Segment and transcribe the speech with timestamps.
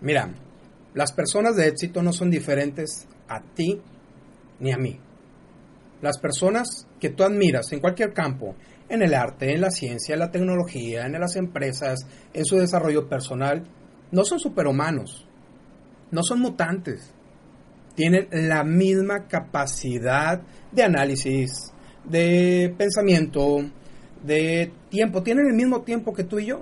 [0.00, 0.30] Mira,
[0.94, 3.80] las personas de éxito no son diferentes a ti
[4.60, 4.98] ni a mí.
[6.02, 8.54] Las personas que tú admiras en cualquier campo,
[8.88, 12.00] en el arte, en la ciencia, en la tecnología, en las empresas,
[12.32, 13.64] en su desarrollo personal,
[14.10, 15.26] no son superhumanos,
[16.10, 17.12] no son mutantes.
[17.94, 21.72] Tienen la misma capacidad de análisis,
[22.04, 23.58] de pensamiento,
[24.22, 25.22] de tiempo.
[25.22, 26.60] Tienen el mismo tiempo que tú y yo.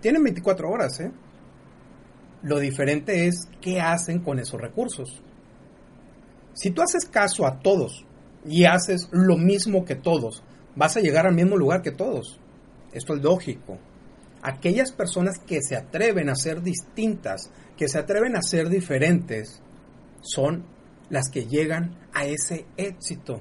[0.00, 1.10] Tienen 24 horas, ¿eh?
[2.42, 5.22] Lo diferente es qué hacen con esos recursos.
[6.54, 8.04] Si tú haces caso a todos
[8.46, 10.42] y haces lo mismo que todos,
[10.74, 12.38] vas a llegar al mismo lugar que todos.
[12.92, 13.78] Esto es lógico.
[14.42, 19.60] Aquellas personas que se atreven a ser distintas, que se atreven a ser diferentes,
[20.20, 20.64] son
[21.10, 23.40] las que llegan a ese éxito.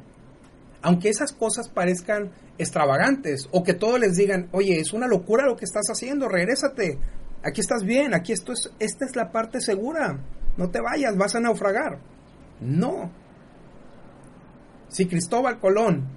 [0.81, 5.55] Aunque esas cosas parezcan extravagantes o que todos les digan, oye, es una locura lo
[5.55, 6.99] que estás haciendo, regrésate,
[7.45, 10.19] aquí estás bien, aquí esto es, esta es la parte segura,
[10.57, 11.99] no te vayas, vas a naufragar.
[12.59, 13.11] No.
[14.87, 16.07] Si Cristóbal Colón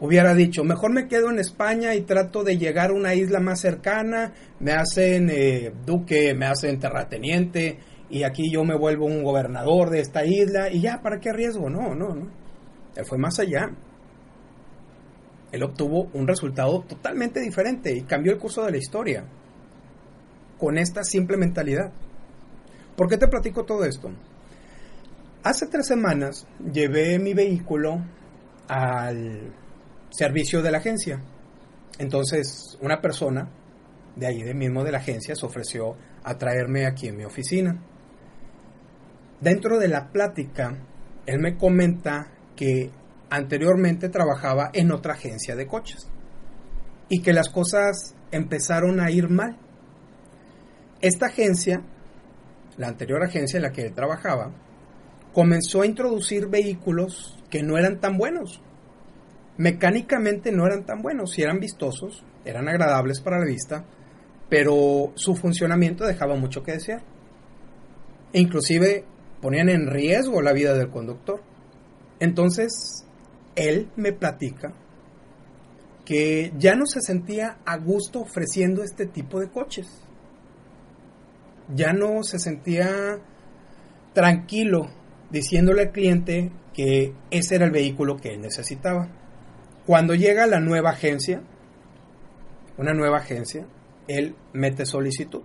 [0.00, 3.60] hubiera dicho, mejor me quedo en España y trato de llegar a una isla más
[3.60, 7.78] cercana, me hacen eh, duque, me hacen terrateniente
[8.10, 11.70] y aquí yo me vuelvo un gobernador de esta isla y ya, ¿para qué riesgo?
[11.70, 12.28] No, no, no.
[12.96, 13.70] Él fue más allá.
[15.52, 19.24] Él obtuvo un resultado totalmente diferente y cambió el curso de la historia
[20.62, 21.90] con esta simple mentalidad.
[22.96, 24.12] ¿Por qué te platico todo esto?
[25.42, 28.00] Hace tres semanas llevé mi vehículo
[28.68, 29.52] al
[30.10, 31.20] servicio de la agencia.
[31.98, 33.50] Entonces, una persona
[34.14, 37.82] de ahí, de mismo de la agencia, se ofreció a traerme aquí en mi oficina.
[39.40, 40.78] Dentro de la plática,
[41.26, 42.92] él me comenta que
[43.30, 46.08] anteriormente trabajaba en otra agencia de coches
[47.08, 49.58] y que las cosas empezaron a ir mal
[51.02, 51.82] esta agencia,
[52.78, 54.52] la anterior agencia en la que él trabajaba,
[55.34, 58.62] comenzó a introducir vehículos que no eran tan buenos.
[59.58, 63.84] Mecánicamente no eran tan buenos, si eran vistosos, eran agradables para la vista,
[64.48, 67.02] pero su funcionamiento dejaba mucho que desear.
[68.32, 69.04] E inclusive
[69.40, 71.42] ponían en riesgo la vida del conductor.
[72.20, 73.04] Entonces,
[73.56, 74.72] él me platica
[76.04, 79.88] que ya no se sentía a gusto ofreciendo este tipo de coches
[81.74, 83.18] ya no se sentía
[84.12, 84.90] tranquilo
[85.30, 89.08] diciéndole al cliente que ese era el vehículo que él necesitaba.
[89.86, 91.42] Cuando llega la nueva agencia,
[92.76, 93.66] una nueva agencia,
[94.08, 95.42] él mete solicitud.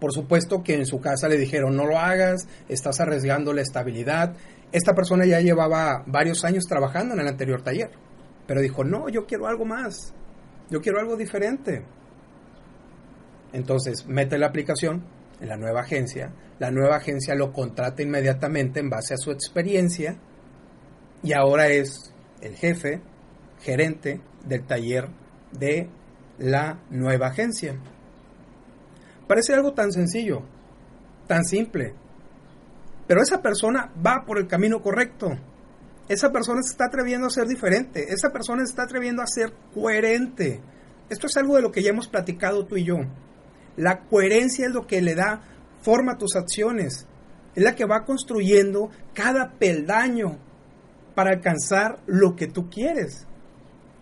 [0.00, 4.36] Por supuesto que en su casa le dijeron no lo hagas, estás arriesgando la estabilidad.
[4.72, 7.90] Esta persona ya llevaba varios años trabajando en el anterior taller,
[8.46, 10.12] pero dijo, no, yo quiero algo más,
[10.68, 11.84] yo quiero algo diferente.
[13.52, 15.04] Entonces mete la aplicación,
[15.44, 20.16] en la nueva agencia, la nueva agencia lo contrata inmediatamente en base a su experiencia
[21.22, 23.02] y ahora es el jefe,
[23.60, 25.08] gerente del taller
[25.52, 25.88] de
[26.38, 27.76] la nueva agencia.
[29.28, 30.42] Parece algo tan sencillo,
[31.26, 31.94] tan simple,
[33.06, 35.28] pero esa persona va por el camino correcto.
[36.08, 39.52] Esa persona se está atreviendo a ser diferente, esa persona se está atreviendo a ser
[39.74, 40.62] coherente.
[41.10, 42.96] Esto es algo de lo que ya hemos platicado tú y yo.
[43.76, 45.42] La coherencia es lo que le da
[45.82, 47.06] forma a tus acciones.
[47.54, 50.38] Es la que va construyendo cada peldaño
[51.14, 53.26] para alcanzar lo que tú quieres.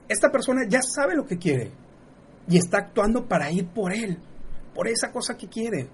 [0.08, 1.70] Esta persona ya sabe lo que quiere
[2.48, 4.18] y está actuando para ir por él,
[4.74, 5.88] por esa cosa que quiere.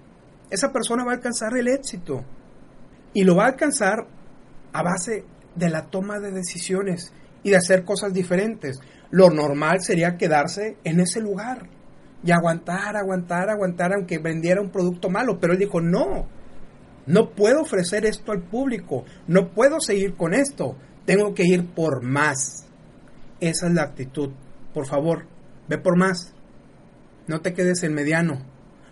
[0.49, 2.23] Esa persona va a alcanzar el éxito
[3.13, 4.07] y lo va a alcanzar
[4.73, 5.25] a base
[5.55, 7.13] de la toma de decisiones
[7.43, 8.79] y de hacer cosas diferentes.
[9.11, 11.67] Lo normal sería quedarse en ese lugar
[12.23, 15.39] y aguantar, aguantar, aguantar, aunque vendiera un producto malo.
[15.39, 16.27] Pero él dijo, no,
[17.05, 20.75] no puedo ofrecer esto al público, no puedo seguir con esto,
[21.05, 22.65] tengo que ir por más.
[23.39, 24.31] Esa es la actitud.
[24.73, 25.25] Por favor,
[25.67, 26.33] ve por más.
[27.27, 28.45] No te quedes en mediano.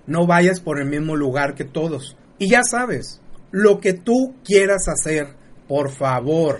[0.06, 2.18] No vayas por el mismo lugar que todos.
[2.38, 3.22] Y ya sabes,
[3.52, 5.28] lo que tú quieras hacer,
[5.68, 6.60] por favor,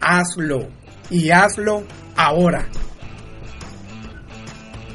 [0.00, 0.68] hazlo.
[1.10, 1.84] Y hazlo
[2.16, 2.66] ahora.